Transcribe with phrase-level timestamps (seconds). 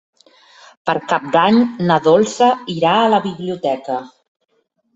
[0.89, 1.59] Per Cap d'Any
[1.91, 4.03] na Dolça irà a la biblioteca.